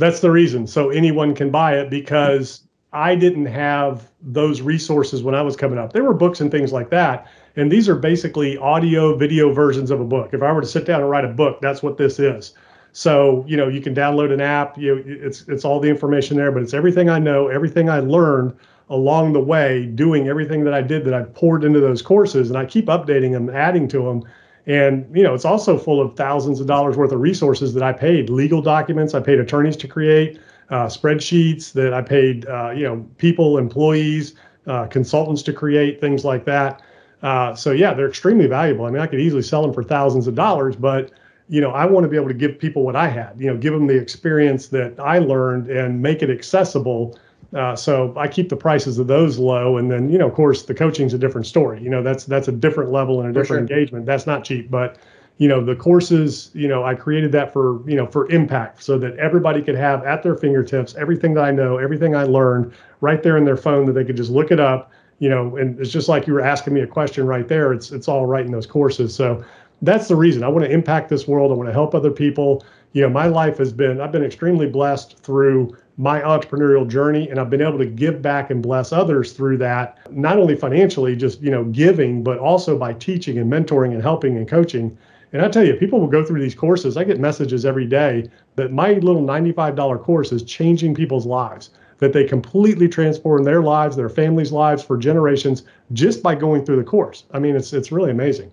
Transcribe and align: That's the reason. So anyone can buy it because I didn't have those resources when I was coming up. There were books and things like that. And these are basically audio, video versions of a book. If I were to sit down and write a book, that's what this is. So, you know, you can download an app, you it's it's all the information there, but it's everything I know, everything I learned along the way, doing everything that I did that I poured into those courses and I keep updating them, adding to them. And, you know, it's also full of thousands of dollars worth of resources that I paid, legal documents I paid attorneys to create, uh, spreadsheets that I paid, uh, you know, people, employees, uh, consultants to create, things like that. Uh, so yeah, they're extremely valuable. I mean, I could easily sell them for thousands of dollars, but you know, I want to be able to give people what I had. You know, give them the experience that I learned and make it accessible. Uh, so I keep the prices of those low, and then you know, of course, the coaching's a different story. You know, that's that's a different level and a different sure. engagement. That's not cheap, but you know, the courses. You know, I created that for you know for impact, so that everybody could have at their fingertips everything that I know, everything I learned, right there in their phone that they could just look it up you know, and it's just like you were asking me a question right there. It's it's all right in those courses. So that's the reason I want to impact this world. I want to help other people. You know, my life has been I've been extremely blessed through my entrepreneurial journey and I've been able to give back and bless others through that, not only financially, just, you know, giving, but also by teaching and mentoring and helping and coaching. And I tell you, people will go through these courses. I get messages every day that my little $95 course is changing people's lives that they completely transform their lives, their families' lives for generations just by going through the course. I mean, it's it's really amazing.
That's 0.00 0.20
the 0.20 0.30
reason. 0.30 0.66
So 0.66 0.90
anyone 0.90 1.34
can 1.34 1.50
buy 1.50 1.78
it 1.78 1.90
because 1.90 2.62
I 2.92 3.14
didn't 3.14 3.46
have 3.46 4.10
those 4.20 4.60
resources 4.60 5.22
when 5.22 5.34
I 5.34 5.42
was 5.42 5.56
coming 5.56 5.78
up. 5.78 5.92
There 5.92 6.04
were 6.04 6.14
books 6.14 6.40
and 6.40 6.50
things 6.50 6.72
like 6.72 6.90
that. 6.90 7.28
And 7.56 7.70
these 7.70 7.88
are 7.88 7.96
basically 7.96 8.56
audio, 8.58 9.16
video 9.16 9.52
versions 9.52 9.90
of 9.90 10.00
a 10.00 10.04
book. 10.04 10.30
If 10.32 10.42
I 10.42 10.50
were 10.52 10.60
to 10.60 10.66
sit 10.66 10.86
down 10.86 11.00
and 11.00 11.10
write 11.10 11.24
a 11.24 11.28
book, 11.28 11.60
that's 11.60 11.82
what 11.82 11.98
this 11.98 12.18
is. 12.18 12.54
So, 12.92 13.44
you 13.46 13.56
know, 13.56 13.68
you 13.68 13.80
can 13.80 13.94
download 13.94 14.32
an 14.32 14.40
app, 14.40 14.76
you 14.76 14.96
it's 15.06 15.44
it's 15.46 15.64
all 15.64 15.78
the 15.78 15.88
information 15.88 16.36
there, 16.36 16.50
but 16.50 16.62
it's 16.62 16.74
everything 16.74 17.08
I 17.08 17.20
know, 17.20 17.46
everything 17.46 17.88
I 17.88 18.00
learned 18.00 18.56
along 18.88 19.32
the 19.32 19.40
way, 19.40 19.86
doing 19.86 20.26
everything 20.26 20.64
that 20.64 20.74
I 20.74 20.82
did 20.82 21.04
that 21.04 21.14
I 21.14 21.22
poured 21.22 21.62
into 21.62 21.78
those 21.78 22.02
courses 22.02 22.50
and 22.50 22.58
I 22.58 22.64
keep 22.64 22.86
updating 22.86 23.30
them, 23.30 23.48
adding 23.48 23.86
to 23.88 24.02
them. 24.02 24.24
And, 24.66 25.06
you 25.16 25.22
know, 25.22 25.34
it's 25.34 25.44
also 25.44 25.78
full 25.78 26.00
of 26.00 26.16
thousands 26.16 26.60
of 26.60 26.66
dollars 26.66 26.96
worth 26.96 27.12
of 27.12 27.20
resources 27.20 27.74
that 27.74 27.82
I 27.82 27.92
paid, 27.92 28.30
legal 28.30 28.60
documents 28.60 29.14
I 29.14 29.20
paid 29.20 29.40
attorneys 29.40 29.76
to 29.78 29.88
create, 29.88 30.38
uh, 30.70 30.86
spreadsheets 30.86 31.72
that 31.72 31.92
I 31.94 32.02
paid, 32.02 32.46
uh, 32.46 32.70
you 32.70 32.84
know, 32.84 33.06
people, 33.18 33.58
employees, 33.58 34.34
uh, 34.66 34.86
consultants 34.86 35.42
to 35.42 35.52
create, 35.52 36.00
things 36.00 36.24
like 36.24 36.44
that. 36.44 36.82
Uh, 37.22 37.54
so 37.54 37.72
yeah, 37.72 37.92
they're 37.92 38.08
extremely 38.08 38.46
valuable. 38.46 38.84
I 38.84 38.90
mean, 38.90 39.02
I 39.02 39.06
could 39.06 39.20
easily 39.20 39.42
sell 39.42 39.62
them 39.62 39.72
for 39.72 39.82
thousands 39.82 40.26
of 40.26 40.34
dollars, 40.34 40.76
but 40.76 41.10
you 41.48 41.60
know, 41.60 41.72
I 41.72 41.84
want 41.84 42.04
to 42.04 42.08
be 42.08 42.16
able 42.16 42.28
to 42.28 42.34
give 42.34 42.58
people 42.58 42.84
what 42.84 42.94
I 42.94 43.08
had. 43.08 43.34
You 43.36 43.48
know, 43.48 43.56
give 43.56 43.72
them 43.72 43.88
the 43.88 43.96
experience 43.96 44.68
that 44.68 44.98
I 45.00 45.18
learned 45.18 45.68
and 45.68 46.00
make 46.00 46.22
it 46.22 46.30
accessible. 46.30 47.18
Uh, 47.54 47.74
so 47.74 48.14
I 48.16 48.28
keep 48.28 48.48
the 48.48 48.56
prices 48.56 48.98
of 48.98 49.08
those 49.08 49.38
low, 49.38 49.76
and 49.76 49.90
then 49.90 50.08
you 50.08 50.18
know, 50.18 50.28
of 50.28 50.34
course, 50.34 50.62
the 50.62 50.74
coaching's 50.74 51.14
a 51.14 51.18
different 51.18 51.46
story. 51.46 51.82
You 51.82 51.90
know, 51.90 52.02
that's 52.02 52.24
that's 52.24 52.48
a 52.48 52.52
different 52.52 52.92
level 52.92 53.20
and 53.20 53.28
a 53.28 53.32
different 53.32 53.68
sure. 53.68 53.76
engagement. 53.76 54.06
That's 54.06 54.26
not 54.26 54.44
cheap, 54.44 54.70
but 54.70 54.98
you 55.38 55.48
know, 55.48 55.64
the 55.64 55.74
courses. 55.74 56.50
You 56.54 56.68
know, 56.68 56.84
I 56.84 56.94
created 56.94 57.32
that 57.32 57.52
for 57.52 57.88
you 57.88 57.96
know 57.96 58.06
for 58.06 58.30
impact, 58.30 58.84
so 58.84 58.98
that 58.98 59.16
everybody 59.18 59.62
could 59.62 59.74
have 59.74 60.04
at 60.04 60.22
their 60.22 60.36
fingertips 60.36 60.94
everything 60.94 61.34
that 61.34 61.44
I 61.44 61.50
know, 61.50 61.78
everything 61.78 62.14
I 62.14 62.22
learned, 62.22 62.72
right 63.00 63.22
there 63.22 63.36
in 63.36 63.44
their 63.44 63.56
phone 63.56 63.86
that 63.86 63.92
they 63.94 64.04
could 64.04 64.16
just 64.16 64.30
look 64.30 64.52
it 64.52 64.60
up 64.60 64.92
you 65.20 65.28
know, 65.28 65.56
and 65.56 65.78
it's 65.78 65.90
just 65.90 66.08
like 66.08 66.26
you 66.26 66.32
were 66.32 66.40
asking 66.40 66.74
me 66.74 66.80
a 66.80 66.86
question 66.86 67.26
right 67.26 67.46
there. 67.46 67.72
It's 67.72 67.92
it's 67.92 68.08
all 68.08 68.26
right 68.26 68.44
in 68.44 68.50
those 68.50 68.66
courses. 68.66 69.14
So 69.14 69.44
that's 69.82 70.08
the 70.08 70.16
reason 70.16 70.42
I 70.42 70.48
want 70.48 70.64
to 70.64 70.70
impact 70.70 71.08
this 71.08 71.28
world. 71.28 71.52
I 71.52 71.54
want 71.54 71.68
to 71.68 71.72
help 71.72 71.94
other 71.94 72.10
people. 72.10 72.64
You 72.92 73.02
know, 73.02 73.10
my 73.10 73.26
life 73.26 73.58
has 73.58 73.72
been 73.72 74.00
I've 74.00 74.12
been 74.12 74.24
extremely 74.24 74.66
blessed 74.66 75.18
through 75.18 75.76
my 76.00 76.18
entrepreneurial 76.22 76.88
journey 76.88 77.28
and 77.28 77.38
I've 77.38 77.50
been 77.50 77.60
able 77.60 77.76
to 77.76 77.84
give 77.84 78.22
back 78.22 78.50
and 78.50 78.62
bless 78.62 78.90
others 78.90 79.34
through 79.34 79.58
that, 79.58 79.98
not 80.10 80.38
only 80.38 80.56
financially, 80.56 81.14
just, 81.14 81.42
you 81.42 81.50
know, 81.50 81.64
giving, 81.64 82.24
but 82.24 82.38
also 82.38 82.78
by 82.78 82.94
teaching 82.94 83.36
and 83.36 83.52
mentoring 83.52 83.92
and 83.92 84.00
helping 84.00 84.38
and 84.38 84.48
coaching. 84.48 84.96
And 85.34 85.42
I 85.42 85.48
tell 85.48 85.62
you, 85.62 85.74
people 85.74 86.00
will 86.00 86.08
go 86.08 86.24
through 86.24 86.40
these 86.40 86.54
courses. 86.54 86.96
I 86.96 87.04
get 87.04 87.20
messages 87.20 87.66
every 87.66 87.84
day 87.84 88.30
that 88.56 88.72
my 88.72 88.94
little 88.94 89.22
$95 89.22 90.02
course 90.02 90.32
is 90.32 90.42
changing 90.42 90.94
people's 90.94 91.26
lives 91.26 91.68
that 91.98 92.14
they 92.14 92.24
completely 92.24 92.88
transform 92.88 93.44
their 93.44 93.60
lives, 93.60 93.94
their 93.94 94.08
families' 94.08 94.52
lives 94.52 94.82
for 94.82 94.96
generations 94.96 95.64
just 95.92 96.22
by 96.22 96.34
going 96.34 96.64
through 96.64 96.76
the 96.76 96.82
course. 96.82 97.24
I 97.32 97.38
mean, 97.38 97.54
it's 97.54 97.74
it's 97.74 97.92
really 97.92 98.10
amazing. 98.10 98.50